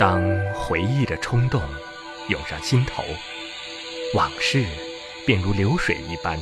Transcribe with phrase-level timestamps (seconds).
[0.00, 1.60] 当回忆的冲动
[2.30, 3.04] 涌上心头，
[4.14, 4.64] 往事
[5.26, 6.38] 便如流水一般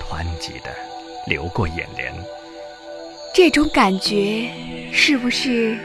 [0.00, 0.70] 湍急地
[1.26, 2.10] 流过眼帘。
[3.34, 4.48] 这种感觉
[4.90, 5.76] 是不是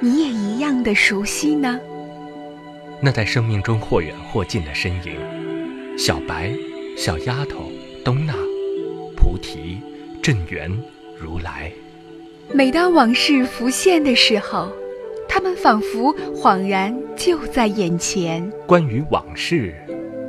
[0.00, 1.78] 你也一样的熟悉呢？
[3.02, 5.18] 那在生命中或远或近的身影，
[5.98, 6.50] 小白、
[6.96, 7.70] 小丫头、
[8.02, 8.32] 东娜、
[9.14, 9.78] 菩提、
[10.22, 10.74] 镇元、
[11.18, 11.70] 如来。
[12.50, 14.72] 每当往事浮现的时候，
[15.34, 18.46] 他们仿佛恍然就在眼前。
[18.66, 19.74] 关于往事，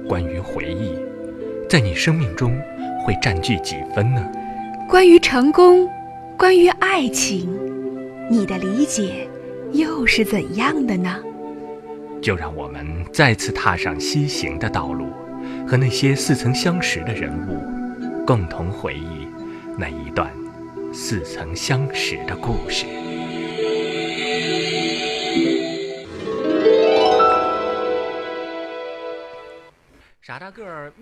[0.07, 0.97] 关于回忆，
[1.69, 2.57] 在你生命中
[3.05, 4.25] 会占据几分呢？
[4.87, 5.89] 关于成功，
[6.37, 7.53] 关于爱情，
[8.31, 9.27] 你的理解
[9.73, 11.19] 又是怎样的呢？
[12.21, 15.07] 就让我们再次踏上西行的道路，
[15.67, 19.27] 和那些似曾相识的人物，共同回忆
[19.77, 20.31] 那一段
[20.93, 22.85] 似曾相识的故事。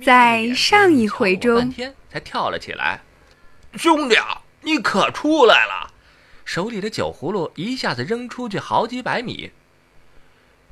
[0.04, 1.74] 在上一回中
[2.10, 3.02] 才跳了起来，
[3.73, 4.16] 兄弟，
[4.62, 5.94] 你可出来了！
[6.44, 9.52] 手里的酒葫芦一下子扔出去好几百米。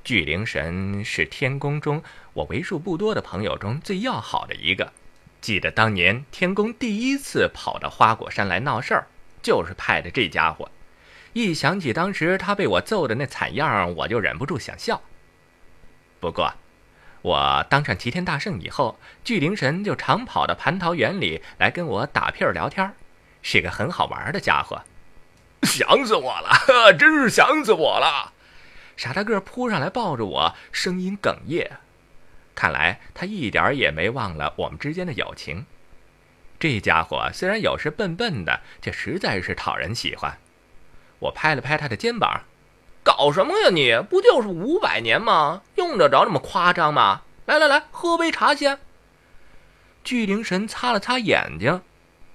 [0.03, 2.01] 巨灵神是天宫中
[2.33, 4.91] 我为数不多的朋友中最要好的一个。
[5.39, 9.07] 记得当年天宫第一次跑到花果山来闹事儿，
[9.41, 10.69] 就是派的这家伙。
[11.33, 15.01] 一想起当时他被我揍的那惨样，我就忍不住想笑。
[16.19, 16.53] 不过，
[17.21, 22.93] 我当上齐天大圣以后，巨灵神就常跑到蟠桃园里来跟我打屁儿聊天，
[23.41, 24.83] 是个很好玩的家伙。
[25.63, 28.33] 想死我了， 真是想死我了！
[28.95, 31.79] 傻大个扑上来抱着我，声音哽咽。
[32.55, 35.65] 看来他一点也没忘了我们之间的友情。
[36.59, 40.37] 这家伙虽然有时笨笨的，却实在是讨人喜欢。
[41.19, 42.43] 我拍了拍他的肩膀
[43.03, 43.97] ：“搞什么呀你？
[44.09, 45.61] 不就是五百年吗？
[45.75, 47.21] 用得着那么夸张吗？
[47.45, 48.79] 来来来，喝杯茶先。”
[50.03, 51.81] 巨灵神擦了擦眼睛：“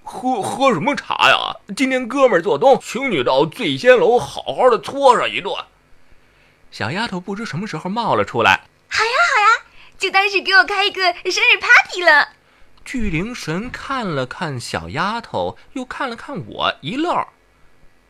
[0.03, 1.57] 喝喝什么茶呀？
[1.77, 5.55] 今天哥们儿做东，请你到醉仙楼好好的搓上一顿。”
[6.71, 9.65] 小丫头不知什么时候冒了出来，好呀好呀，
[9.97, 12.31] 就当是给我开一个生日 party 了。
[12.85, 17.15] 巨灵神看了看小丫头，又看了看我，一愣：“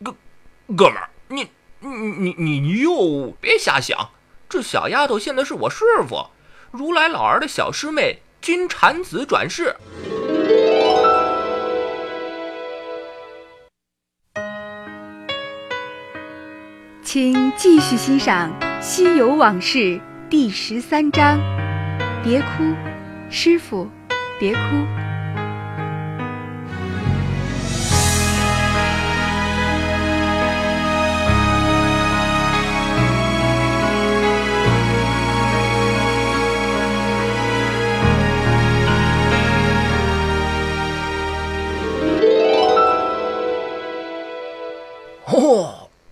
[0.03, 0.15] 哥，
[0.75, 1.09] 哥们儿，
[1.85, 4.09] 你你你你又别瞎想，
[4.49, 6.27] 这小丫头现在是我师傅，
[6.71, 9.75] 如来老儿的小师妹金蝉子转世。”
[17.03, 18.51] 请继续欣赏
[18.81, 19.77] 《西游往事》
[20.27, 21.39] 第十三章。
[22.23, 22.75] 别哭，
[23.29, 23.87] 师傅，
[24.39, 24.59] 别哭。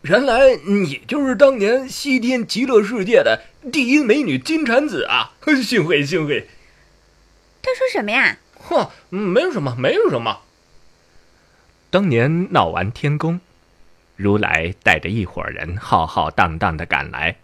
[0.03, 5.31] 原来你就是当年西天极乐世界的第一美女金蝉子啊！
[5.63, 6.49] 幸 会幸会。
[7.61, 8.37] 他说什么呀？
[8.59, 10.41] 哼，没有什么，没有什么。
[11.89, 13.39] 当年闹完天宫，
[14.17, 17.37] 如来带着一伙人浩浩荡荡的赶来，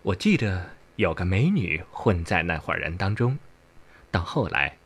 [0.00, 3.36] 我记得有个美女混在那伙人当中。
[4.10, 4.78] 到后来，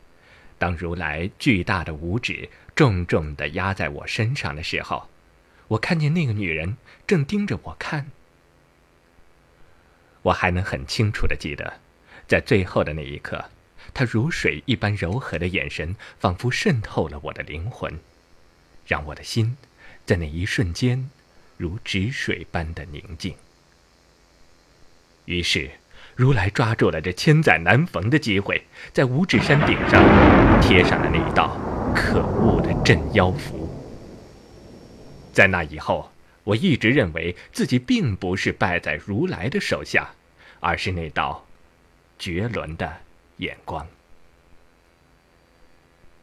[0.57, 5.07] 当如来巨大的五指重重的压在我身上的时候，
[5.71, 6.75] 我看见那个女人
[7.07, 8.07] 正盯着我看。
[10.23, 11.79] 我还能很清楚的记得，
[12.27, 13.45] 在最后的那一刻，
[13.93, 17.99] 她如水一般柔和的眼神，仿佛渗透了我的灵魂，
[18.85, 19.55] 让我的心
[20.05, 21.09] 在那一瞬间
[21.55, 23.35] 如止水般的宁静。
[25.25, 25.71] 于是，
[26.17, 30.03] 如来抓住了这千载难逢的机会，在五指山顶上
[30.59, 31.57] 贴上了那一道
[31.95, 33.60] 可恶的镇妖符。
[35.31, 36.11] 在那以后，
[36.43, 40.11] 我一直认为自己并不是败在如来的手下，
[40.59, 41.47] 而是那道
[42.17, 43.01] 绝伦的
[43.37, 43.87] 眼光。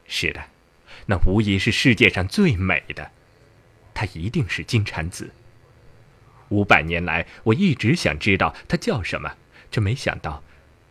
[0.07, 0.43] 是的，
[1.07, 3.11] 那无疑是世界上最美的，
[3.95, 5.31] 她一定是金蝉子。
[6.49, 9.37] 五百年来，我一直想知道她叫什么，
[9.71, 10.43] 却没想到，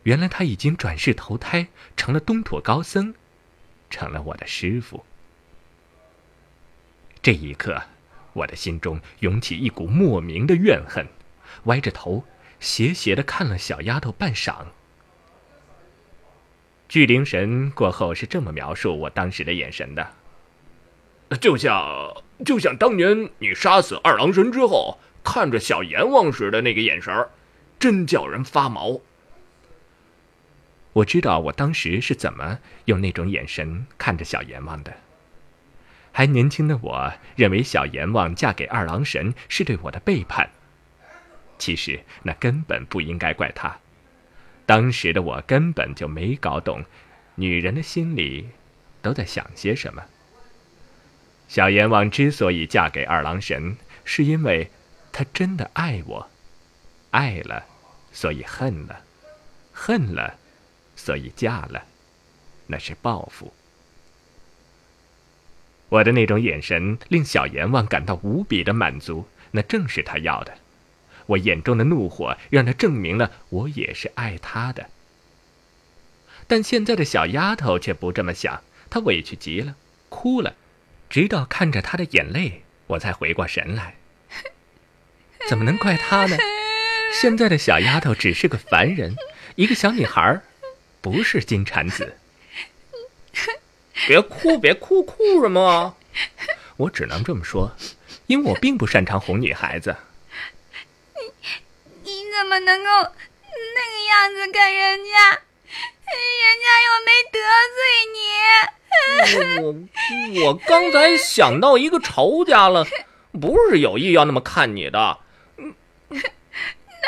[0.03, 3.13] 原来她已经转世投胎成了东土高僧，
[3.89, 5.05] 成了我的师傅。
[7.21, 7.83] 这一刻。
[8.37, 11.07] 我的心中涌起一股莫名的怨恨，
[11.63, 12.23] 歪着头，
[12.59, 14.67] 斜斜的看了小丫头半晌。
[16.87, 20.07] 巨灵神过后是这么描述我当时的眼神的：
[21.41, 27.27] 就像就像当年你杀死二郎神之后，看着小阎王时的那个眼神
[27.79, 29.01] 真叫人发毛。
[30.93, 34.93] 我知道我当时是怎么用那种眼神看着小阎王的。
[36.17, 40.49] 还年轻的我认为小阎王嫁给二郎神是对我的背叛。
[41.59, 43.77] 其实那根本不应该怪他。
[44.65, 46.83] 当时的我根本就没搞懂，
[47.35, 48.49] 女人的心里
[48.99, 50.05] 都在想些什么。
[51.47, 54.71] 小阎王之所以嫁给二郎神，是因为
[55.11, 56.27] 他真的爱我，
[57.11, 57.63] 爱了，
[58.11, 59.03] 所以恨了，
[59.71, 60.39] 恨了。
[60.95, 61.85] 所以嫁了，
[62.65, 63.53] 那是报复。
[65.89, 70.57] 我的那种眼神令小阎王感到无比的满足，那正是他要的。
[71.27, 74.89] 我眼中的怒火让他证明了我也是爱他的。
[76.47, 79.75] 但现在的小丫头却不这么想，她委屈极了，
[80.07, 80.55] 哭了，
[81.09, 83.95] 直到看着她的眼泪，我才回过神来。
[85.49, 86.37] 怎么能怪她呢？
[87.11, 89.15] 现在的小丫头只是个凡人，
[89.55, 90.41] 一个小女孩
[91.01, 92.17] 不是金蝉子，
[94.05, 95.95] 别哭， 别哭，哭什么？
[96.77, 97.71] 我只能这么说，
[98.27, 99.95] 因为我并不擅长哄女孩子。
[101.15, 101.31] 你
[102.03, 105.41] 你怎么能够那个样子看人家？
[106.09, 106.15] 人
[106.63, 107.37] 家又没得
[107.75, 107.79] 罪
[108.13, 108.17] 你。
[109.61, 112.85] 我我刚才想到一个仇家了，
[113.33, 115.19] 不是有意要那么看你的。
[115.57, 115.67] 那
[116.09, 116.19] 那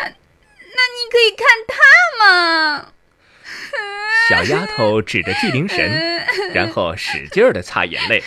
[0.02, 1.78] 你可以看他
[2.20, 2.92] 吗？
[4.28, 5.92] 小丫头指着巨灵神，
[6.54, 8.22] 然后使劲儿的擦眼泪。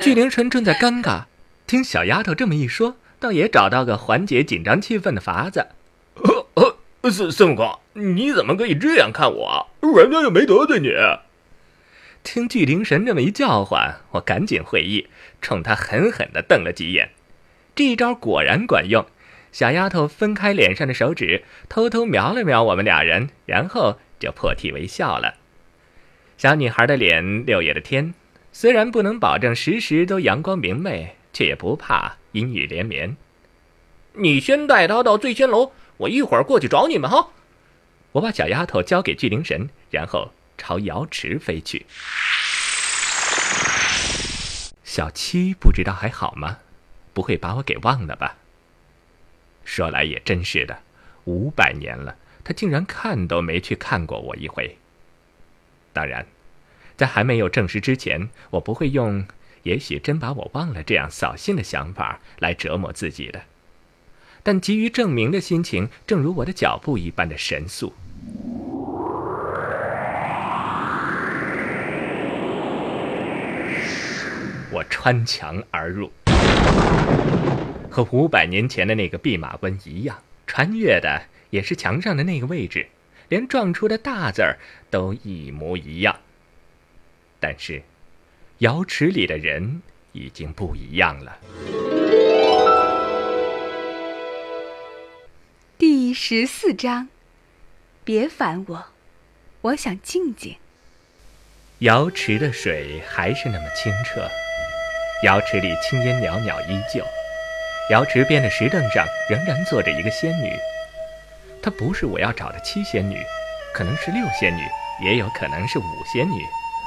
[0.00, 1.24] 巨灵神正在尴尬，
[1.66, 5.66] 听小丫头这么一说，倒也找到个缓解紧张气氛的法子。
[7.10, 9.68] 孙孙悟空，你怎么可以这样看我？
[9.82, 10.90] 人家又没得罪你。
[12.22, 15.08] 听巨灵神这么一叫唤，我赶紧会意，
[15.42, 17.10] 冲他狠狠的瞪了几眼。
[17.74, 19.04] 这一招果然管用。
[19.52, 23.98] 小丫头分开脸上的手指，偷偷瞄了瞄我们俩人，然后。
[24.24, 25.34] 就破涕为笑了。
[26.38, 28.14] 小女孩的脸，六月的天，
[28.52, 33.18] 虽然不能保证时时都阳光明媚，却也不怕阴雨连绵。
[34.14, 37.28] 你先带她到醉仙楼，我一会儿过去找你们哈。
[38.12, 41.84] 我把小丫头交给巨灵神，然后朝瑶池飞去。
[44.84, 46.60] 小七不知道还好吗？
[47.12, 48.38] 不会把我给忘了吧？
[49.64, 50.78] 说来也真是的，
[51.24, 52.16] 五百年了。
[52.44, 54.76] 他竟然看都没去看过我一回。
[55.94, 56.26] 当然，
[56.96, 59.26] 在还没有证实之前，我不会用
[59.64, 63.40] “也许真把我忘了”这样扫兴的想法来折磨自己的。
[64.42, 67.94] 但急于证明的心情，正如我的脚步一般的神速。
[74.70, 76.10] 我穿墙而入，
[77.88, 81.22] 和五百年前的那个弼马温一样，穿越的。
[81.54, 82.88] 也是墙上的那个位置，
[83.28, 84.58] 连撞出的大字儿
[84.90, 86.18] 都一模一样。
[87.38, 87.80] 但是，
[88.58, 89.80] 瑶池里的人
[90.10, 91.38] 已经不一样了。
[95.78, 97.06] 第十四章，
[98.02, 98.86] 别烦我，
[99.60, 100.56] 我想静静。
[101.78, 104.28] 瑶池的水还是那么清澈，
[105.22, 107.04] 瑶池里青烟袅袅依旧，
[107.90, 110.52] 瑶池边的石凳上仍然坐着一个仙女。
[111.64, 113.16] 她不是我要找的七仙女，
[113.72, 114.60] 可能是六仙女，
[115.02, 116.44] 也有可能是五仙女，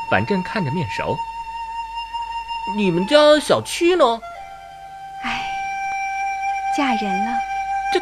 [0.07, 1.17] 反正看着面熟。
[2.75, 4.21] 你们家小七呢？
[5.23, 5.41] 唉，
[6.77, 7.31] 嫁人了。
[7.91, 7.99] 这，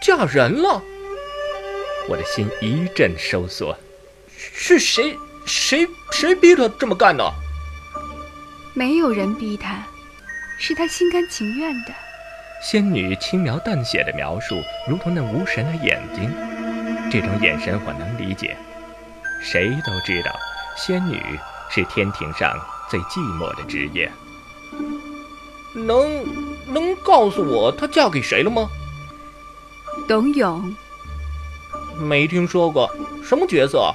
[0.00, 0.80] 嫁人了？
[2.08, 3.76] 我的心一阵收缩。
[4.28, 5.18] 是谁？
[5.44, 5.88] 谁？
[6.12, 7.28] 谁逼她这么干的？
[8.74, 9.82] 没有人逼她，
[10.60, 11.92] 是她心甘情愿的。
[12.62, 16.30] 仙女轻描淡写的描述，如同那无神的眼睛。
[17.10, 18.56] 这种眼神我能理解。
[19.40, 20.34] 谁都知道，
[20.76, 21.22] 仙女
[21.70, 22.52] 是天庭上
[22.90, 24.10] 最寂寞的职业。
[25.74, 26.24] 能
[26.72, 28.68] 能告诉我她嫁给谁了吗？
[30.08, 30.74] 董永。
[31.98, 32.90] 没听说过，
[33.22, 33.94] 什么角色？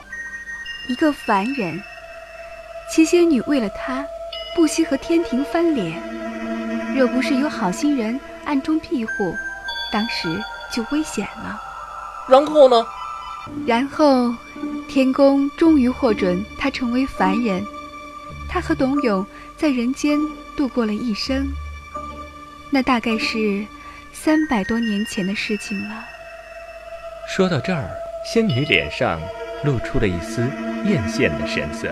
[0.88, 1.82] 一个凡人。
[2.90, 4.06] 七仙女为了他，
[4.56, 6.02] 不惜和天庭翻脸。
[6.96, 8.20] 若不是有好心人。
[8.52, 9.34] 暗中庇护，
[9.94, 10.28] 当时
[10.70, 11.58] 就危险了。
[12.28, 12.86] 然后呢？
[13.66, 14.36] 然后，
[14.90, 17.66] 天宫终于获准他成为凡人。
[18.50, 20.20] 他和董永在人间
[20.58, 21.48] 度过了一生。
[22.70, 23.66] 那大概是
[24.12, 26.04] 三百多年前的事情了。
[27.30, 27.90] 说到这儿，
[28.26, 29.18] 仙女脸上
[29.64, 30.42] 露出了一丝
[30.84, 31.90] 艳羡的神色，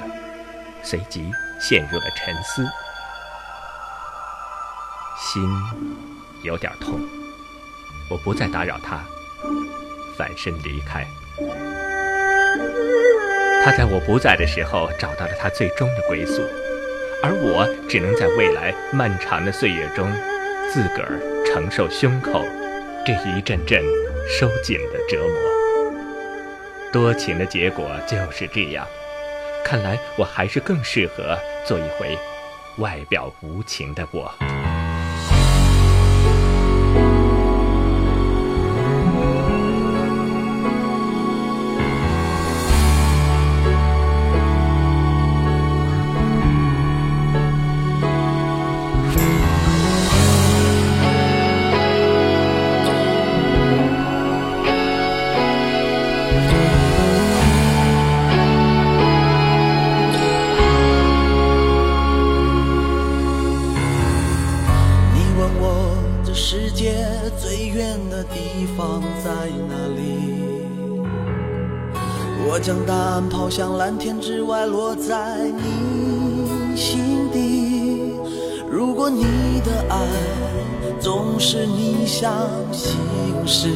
[0.83, 2.69] 随即陷入了沉思。
[5.17, 6.08] 心。
[6.41, 7.00] 有点痛，
[8.10, 9.03] 我不再打扰他，
[10.17, 11.05] 反身离开。
[13.63, 16.41] 他在我不在的时候找到了他最终的归宿，
[17.22, 20.10] 而我只能在未来漫长的岁月中，
[20.72, 22.46] 自个儿承受胸口
[23.05, 23.84] 这一阵阵
[24.29, 25.34] 收紧的折磨。
[26.91, 28.88] 多情的结果就是这样，
[29.63, 32.17] 看来我还是更适合做一回
[32.77, 34.34] 外表无情的我。
[69.39, 71.00] 在哪里？
[72.46, 78.17] 我将答案抛向蓝天之外，落在你心底。
[78.69, 79.24] 如果你
[79.63, 79.96] 的爱
[81.00, 82.34] 总是逆向
[82.74, 82.98] 行
[83.48, 83.69] 驶，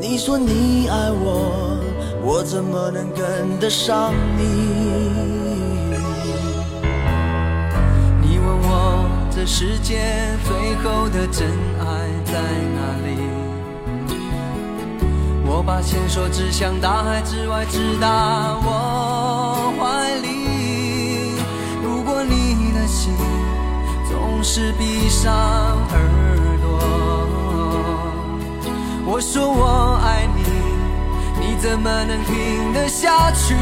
[0.00, 1.76] 你说你爱我，
[2.24, 4.44] 我怎么能跟得上你？
[8.22, 10.00] 你问我这世界
[10.42, 11.46] 最后的真
[11.80, 12.32] 爱在
[12.74, 13.25] 哪里？
[15.56, 21.32] 我把线索指向大海之外，直达我怀里。
[21.82, 23.14] 如果你的心
[24.06, 26.78] 总是闭上耳朵，
[29.06, 30.42] 我说我爱你，
[31.40, 33.54] 你怎么能听得下去？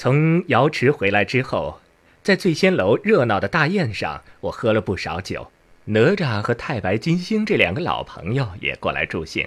[0.00, 1.78] 从瑶池回来之后，
[2.22, 5.52] 在醉仙楼热闹的大宴上，我喝了不少酒。
[5.84, 9.46] 哪吒和太白金星这两个老朋友也过来助兴，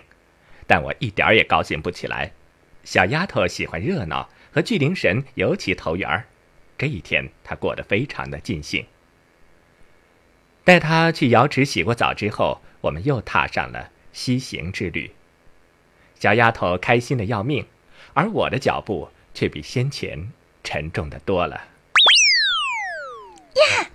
[0.68, 2.34] 但我一点儿也高兴不起来。
[2.84, 6.26] 小丫头喜欢热闹，和巨灵神尤其投缘儿。
[6.78, 8.86] 这一天，她过得非常的尽兴。
[10.64, 15.14] 带她去瑶池洗过澡之后，我们又踏上了西行之旅。
[16.20, 17.66] 小丫头开心的要命，
[18.14, 20.32] 而我的脚步却比先前。
[20.64, 21.56] 沉重的多了。
[23.56, 23.90] 呀，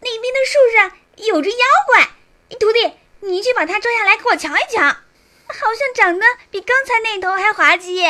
[0.00, 1.56] 那边的树上有只妖
[1.86, 2.10] 怪，
[2.58, 2.94] 徒弟，
[3.26, 8.02] 你去把它抓下来给我瞧一瞧，好像长得比刚才那头还滑稽。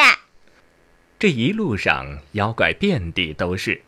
[1.18, 3.82] 这一路上妖怪遍地都是，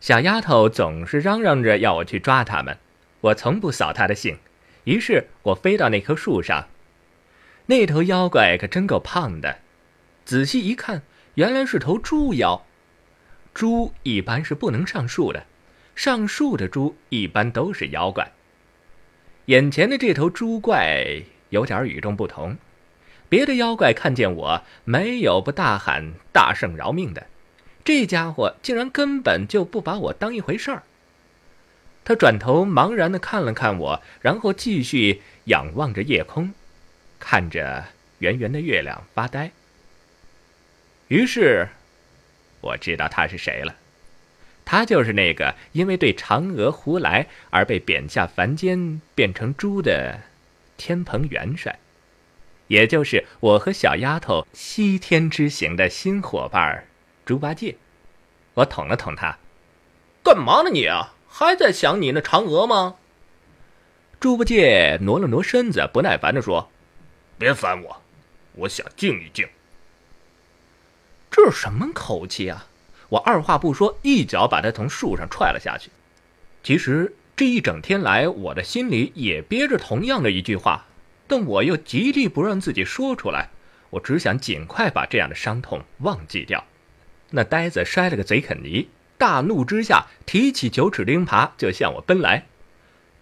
[0.00, 2.78] 小丫头总是嚷嚷着要我去抓它们，
[3.20, 4.38] 我从不扫她的兴，
[4.84, 6.68] 于是我飞到那棵树上，
[7.66, 9.60] 那头妖怪可真够胖的，
[10.26, 11.02] 仔细一看，
[11.36, 12.66] 原来是头猪妖。
[13.54, 15.44] 猪一般是不能上树的，
[15.94, 18.32] 上树的猪一般都是妖怪。
[19.46, 22.56] 眼前的这头猪怪有点与众不同，
[23.28, 27.26] 别的妖怪看见我没有不大喊“大圣饶命”的，
[27.84, 30.84] 这家伙竟然根本就不把我当一回事儿。
[32.04, 36.52] 他转头茫然的看了看我，然后继续仰望着夜空，
[37.20, 37.86] 看着
[38.18, 39.52] 圆圆的月亮发呆。
[41.08, 41.68] 于是，
[42.62, 43.76] 我知道他是谁了。
[44.64, 50.20] 他就是那个因为对嫦娥胡来而被贬下凡间变成猪的
[50.76, 51.78] 天蓬元帅，
[52.68, 56.86] 也就是我和小丫头西天之行的新伙伴
[57.26, 57.76] 猪八戒。
[58.54, 59.38] 我捅了捅他
[60.22, 61.14] ：“干嘛呢你啊？
[61.28, 62.96] 还在想你那嫦娥吗？”
[64.20, 66.70] 猪八戒挪了挪身子，不耐烦地说
[67.36, 68.02] ：“别烦我，
[68.54, 69.48] 我想静一静。”
[71.32, 72.66] 这是什么口气啊？
[73.08, 75.90] 我二话不说，一脚把他从树上踹了下去。
[76.62, 80.84] 其实这一整天来，我的心里也憋着同样的一句话，
[81.26, 83.48] 但我又极力不让自己说出来。
[83.88, 86.64] 我只想尽快把这样的伤痛忘记掉。
[87.30, 92.46] 那呆子摔了个嘴啃泥，大怒之下提起九齿钉耙就向我奔来。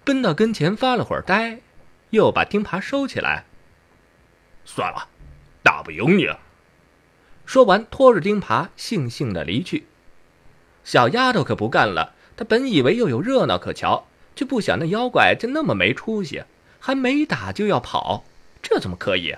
[0.04, 1.60] 奔到跟前发了会儿呆，
[2.10, 3.44] 又把钉耙收起来。
[4.64, 5.08] 算了，
[5.62, 6.40] 打不赢你了。
[7.50, 9.88] 说完，拖着钉耙悻悻的离去。
[10.84, 16.44] 小丫头可不干了，她本以为又有热闹可瞧，却不想那妖怪就那么没出息，
[16.78, 18.22] 还没打就要跑，
[18.62, 19.34] 这怎么可以？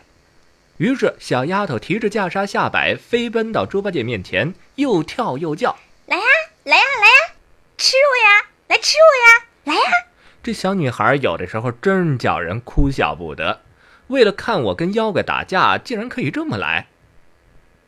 [0.77, 6.25] 于是，小丫头提着袈裟下摆，飞奔到猪八戒面前，又跳又叫：“来呀，
[6.65, 7.35] 来呀，来呀，
[7.79, 8.51] 吃我呀！
[8.69, 9.47] 来吃我呀！
[9.65, 9.91] 来呀！”
[10.45, 13.63] 这小女孩有的时候真叫人哭笑不得。
[14.09, 16.89] 为了看我跟妖怪打架，竟然可以这么来。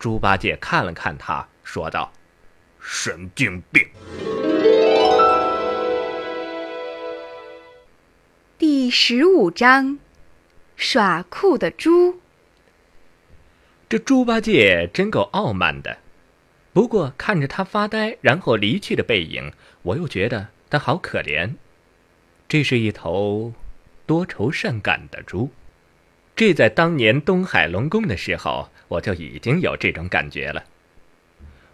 [0.05, 2.13] 猪八戒看了看他，说道
[2.79, 3.89] ：“神经病。”
[8.59, 9.99] 第十五章，
[10.77, 12.21] 耍酷的猪。
[13.89, 15.97] 这猪八戒真够傲慢的，
[16.75, 21.55] 不过看着他发呆然后离去的背影，我又觉得他好可怜。
[22.47, 23.55] 这是一头
[24.05, 25.51] 多愁善感的猪，
[26.37, 30.65] 这在当年东海龙宫的时候，我就已经有这种感觉了。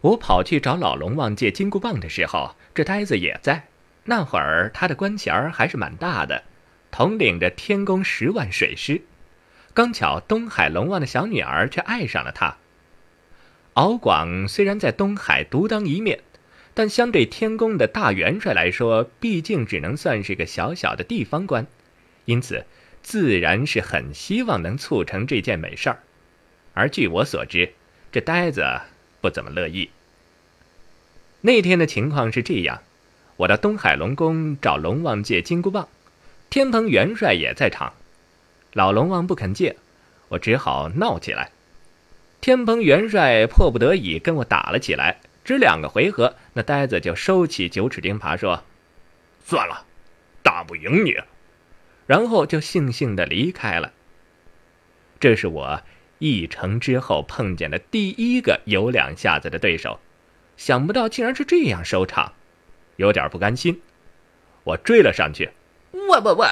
[0.03, 3.64] 我跑去找老龙王借金箍棒的时候，这呆子也在。
[4.05, 6.42] 那会儿他的官衔儿还是蛮大的，
[6.90, 9.03] 统领着天宫十万水师。
[9.73, 12.57] 刚巧东海龙王的小女儿却爱上了他。
[13.75, 16.20] 敖广虽然在东海独当一面。
[16.73, 21.66] 但相对天宫的大元帅来说，毕竟只能算是个小小的地方官，
[22.27, 22.64] 因此
[23.11, 25.99] 自然是很希望能促成这件美事儿。
[26.75, 27.73] 而据我所知，
[28.12, 28.64] 这呆子
[29.20, 29.90] 不怎么乐意。
[31.40, 32.83] 那天的情况是这样：
[33.35, 35.88] 我到东海龙宫找龙王借金箍棒，
[36.51, 37.94] 天蓬元帅也在场，
[38.75, 39.75] 老龙王不肯借，
[40.29, 41.51] 我只好闹起来。
[42.40, 45.18] 天蓬元帅迫不得已跟我打了起来。
[45.44, 48.62] 只两个回合，那呆子就收起九齿钉耙，说
[49.44, 49.85] ：“算了，
[50.44, 51.16] 打不赢你。”
[52.11, 53.92] 然后就悻悻的离开了。
[55.20, 55.81] 这是我
[56.18, 60.01] 一城之后碰见的第一个有两下子的对手，
[60.57, 62.33] 想不到竟然是这样收场，
[62.96, 63.81] 有点不甘心。
[64.64, 65.51] 我追了上去
[66.11, 66.49] ：“喂喂喂，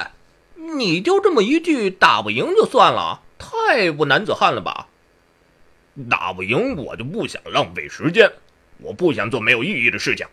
[0.77, 4.87] 你就这么一句打不赢就算了，太不男子汉了吧？
[6.09, 8.31] 打不赢我就不想浪费时间。”
[8.79, 10.25] 我不想做没有意义的事情。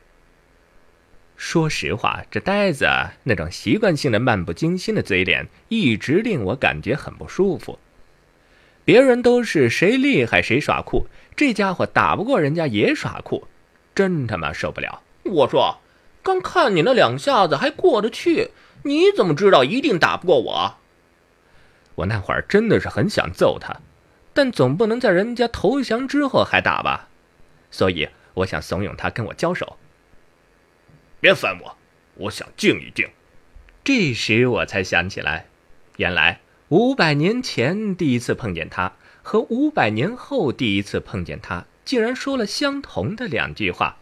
[1.35, 2.87] 说实话，这呆子
[3.23, 7.77] 那种习惯性的漫不经心的嘴脸，一直令我感觉很不舒服。
[8.83, 13.47] 别人都是谁厉害谁耍酷，这家伙打不过人家也耍酷，
[13.93, 15.01] 真他妈受不了！
[15.23, 15.79] 我说，
[16.23, 18.51] 刚看你那两下子还过得去，
[18.83, 20.77] 你怎么知道一定打不过我？
[21.95, 23.81] 我那会儿真的是很想揍他，
[24.33, 27.09] 但总不能在人家投降之后还打吧，
[27.71, 28.07] 所以。
[28.35, 29.77] 我想怂恿他跟我交手。
[31.19, 31.77] 别烦我，
[32.15, 33.07] 我想静一静。
[33.83, 35.45] 这时我才想起来，
[35.97, 43.97] 原来五百年前第一次碰见他，和五百年后第一次碰见他，竟然说了相同的两句话。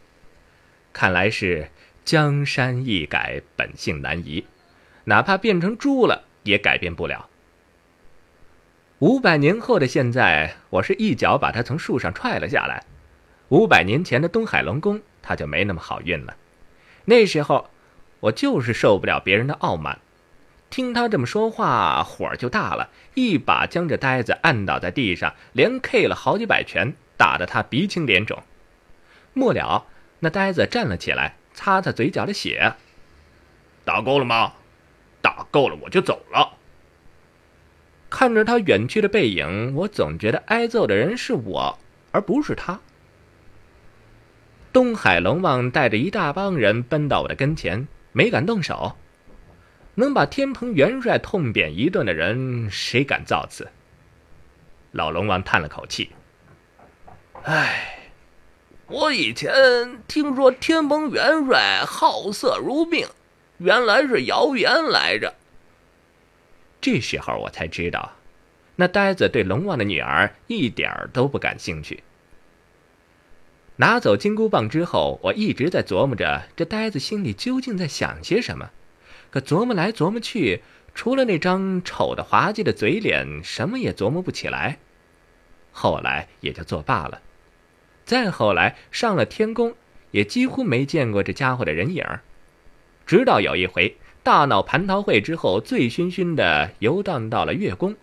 [0.92, 1.70] 看来是
[2.06, 4.46] 江山易改，本性难移，
[5.06, 7.30] 哪怕变成猪了，也改变不了。
[9.00, 12.86] 五百年后的现在，我是一脚把他从树上踹了下来。
[13.50, 16.38] 五百年前的东海龙宫，他就没那么好运了。
[17.06, 17.70] 那时候，
[18.22, 20.00] 我就是受不了别人的傲慢，
[20.70, 28.42] 听他这么说话，火就大了，一把将这呆子按倒在地上，连 K 了好几百拳，打得他鼻青脸肿。
[29.34, 29.86] 末了，
[30.20, 32.74] 那呆子站了起来，擦擦嘴角的血。
[33.84, 34.54] 打够了吗？
[35.22, 36.58] 打够了，我就走了。
[38.10, 41.80] 看着他远去的背影，我总觉得挨揍的人是我，
[42.12, 42.80] 而不是他。
[44.74, 48.98] 东海龙王带着一大帮人奔到我的跟前，没敢动手。
[49.94, 53.70] 能把天蓬元帅痛扁一顿的人，谁敢造次？
[54.92, 56.10] 老龙王叹了口气
[57.46, 58.00] ：“唉，
[58.88, 59.52] 我以前
[60.08, 63.06] 听说天蓬元帅好色如命，
[63.60, 65.36] 原来是谣言来着。”
[66.82, 68.12] 这时候我才知道，
[68.76, 72.02] 那呆子对龙王的女儿一点都不感兴趣。
[73.78, 78.70] 拿走金箍棒之后，我一直在琢磨着这呆子心里究竟在想些什么，
[79.32, 80.62] 可琢磨来琢磨去。
[80.96, 84.78] 除了那张丑的滑稽的嘴脸，什么也琢磨不起来。
[85.72, 87.20] 后来也就作罢了。
[88.06, 89.74] 再后来上了天宫，
[90.12, 92.06] 也几乎没见过这家伙的人影
[93.08, 97.96] 直到有一回大闹蟠桃会之后，醉醺醺的游荡到了月宫。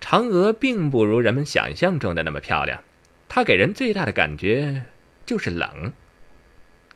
[0.00, 2.82] 嫦娥并不如人们想象中的那么漂亮，
[3.28, 4.84] 他给人最大的感觉
[5.26, 5.92] 就是冷。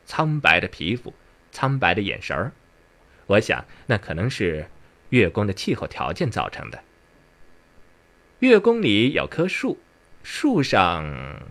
[0.05, 1.13] 苍白的皮肤，
[1.51, 2.51] 苍白的眼神儿。
[3.27, 4.67] 我想，那可能是
[5.09, 6.83] 月宫的气候条件造成的。
[8.39, 9.79] 月宫里有棵树，
[10.23, 11.41] 树上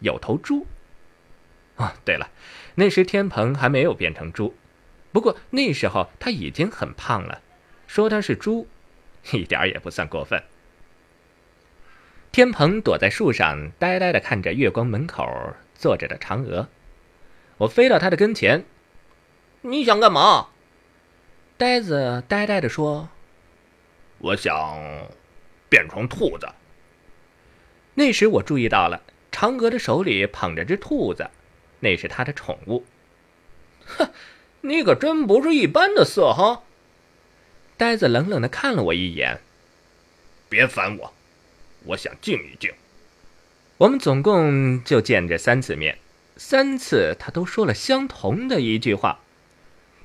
[0.00, 0.66] 有头猪。
[1.76, 2.30] 哦，对了，
[2.74, 4.54] 那时天蓬还没有变成猪，
[5.10, 7.40] 不过那时候他已经很胖了，
[7.86, 8.68] 说他是猪，
[9.32, 10.42] 一点也不算过分。
[12.32, 15.28] 天蓬躲在树上，呆呆的看着月光门口
[15.74, 16.66] 坐着的嫦娥。
[17.58, 18.64] 我飞到他的跟前，
[19.60, 20.48] 你想干嘛？
[21.58, 23.10] 呆子呆呆的说
[24.16, 24.80] ：“我想
[25.68, 26.48] 变成兔子。”
[27.96, 31.28] 那时我注意到了，嫦娥的手里捧着只兔子，
[31.80, 32.86] 那是她的宠物。
[33.84, 34.08] 哼，
[34.62, 36.62] 你可真不是一般的色哈！
[37.76, 39.42] 呆子冷冷的看了我一眼
[40.48, 41.12] ：“别烦我，
[41.86, 42.70] 我想静一静。”
[43.78, 45.98] 我们总共就见这三次面，
[46.36, 49.18] 三次他都说了相同的一句话。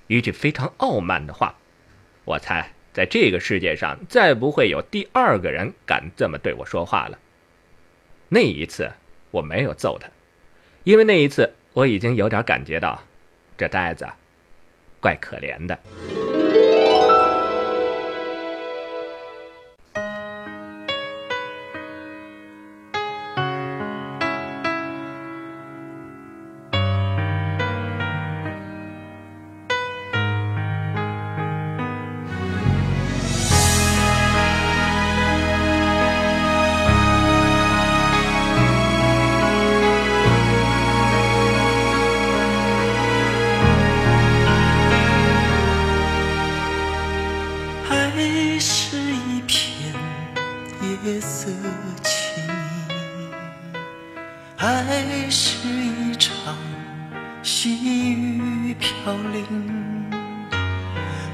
[0.07, 1.55] 一句非常傲慢的话，
[2.23, 7.19] 我猜在这个世界上再不会有第二个人敢这么对我说话了。
[8.29, 8.91] 那一次
[9.31, 10.07] 我没有揍他，
[10.83, 13.03] 因为那一次我已经有点感觉到，
[13.57, 14.07] 这呆子
[14.99, 15.77] 怪可怜的。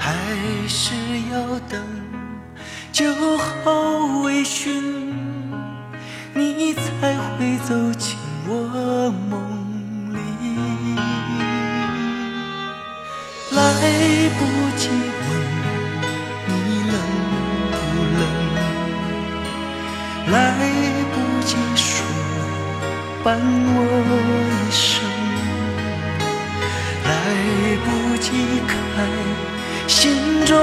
[0.06, 0.12] 还
[0.68, 0.94] 是
[1.32, 1.80] 要等
[2.92, 3.06] 酒
[3.38, 5.14] 后微醺
[6.34, 8.52] 你才会走进我
[9.30, 9.40] 梦
[10.14, 10.18] 里
[13.52, 13.62] 来
[14.38, 14.42] 不
[14.76, 15.30] 及问
[16.50, 16.52] 你
[16.92, 16.96] 冷
[17.72, 17.74] 不
[18.20, 18.22] 冷？
[20.34, 20.36] 来
[21.14, 21.88] 不及说
[23.24, 23.78] 伴我
[24.52, 24.84] 一生。
[27.06, 27.10] 来
[27.86, 27.88] 不
[28.18, 28.26] 及
[28.68, 28.74] 看
[30.04, 30.12] 心
[30.46, 30.54] 中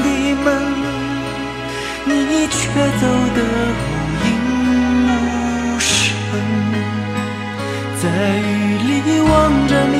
[0.00, 0.06] 的
[0.44, 0.46] 门，
[2.04, 2.12] 你
[2.48, 2.58] 却
[3.00, 3.38] 走得
[3.80, 3.82] 无
[4.26, 4.28] 影
[5.08, 5.88] 无声。
[8.02, 8.04] 在
[8.36, 8.44] 雨
[8.84, 9.32] 里望
[9.66, 9.96] 着你，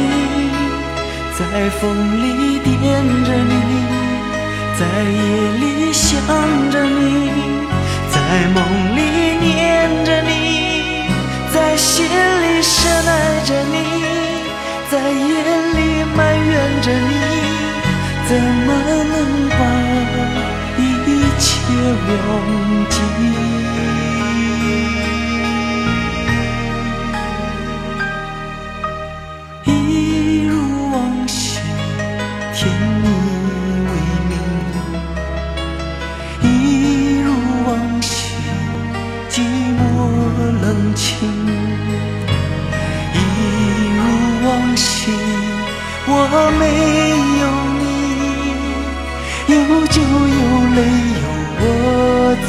[1.39, 1.41] 在
[1.81, 1.83] 风
[2.23, 2.25] 里
[2.59, 2.69] 惦
[3.25, 3.55] 着你，
[4.79, 5.25] 在夜
[5.59, 6.05] 里想
[6.71, 7.31] 着你，
[8.13, 8.15] 在
[8.55, 8.59] 梦
[18.29, 19.55] 怎么能把
[20.79, 20.81] 一
[21.39, 21.47] 切
[22.27, 23.56] 忘记？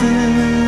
[0.07, 0.66] 有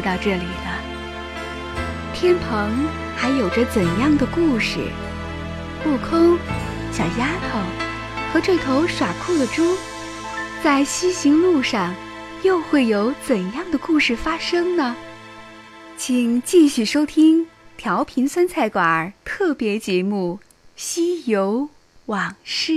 [0.00, 0.80] 就到这里了。
[2.14, 4.78] 天蓬还有着怎样的故事？
[5.84, 6.38] 悟空、
[6.90, 7.58] 小丫头
[8.32, 9.76] 和这头耍酷的猪，
[10.64, 11.94] 在西行路上
[12.42, 14.96] 又会有怎样的故事发生呢？
[15.98, 20.38] 请继续收听调频酸菜馆特别节目
[20.76, 21.68] 《西游
[22.06, 22.72] 往事》。